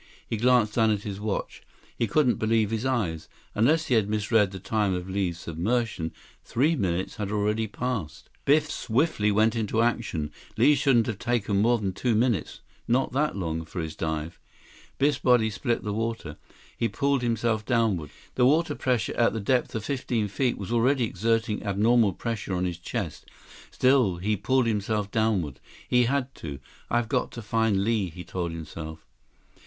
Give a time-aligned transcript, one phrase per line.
[0.27, 1.61] He glanced down at his watch.
[1.95, 3.29] He couldn't believe his eyes.
[3.53, 6.11] Unless he had misread the time of Li's submersion,
[6.43, 8.27] three minutes had already passed.
[8.43, 10.31] Biff swiftly went into action.
[10.57, 14.39] Li shouldn't have taken more than two minutes—not that long—for this dive.
[14.97, 16.37] Biff's body split the water.
[16.75, 18.09] He pulled himself downward.
[18.33, 22.65] The water pressure at the depth of fifteen feet was already exerting abnormal pressure on
[22.65, 23.29] his chest.
[23.69, 25.59] Still he pulled himself downward.
[25.87, 26.57] He had to.
[26.89, 29.05] I've got to find Li, he told himself.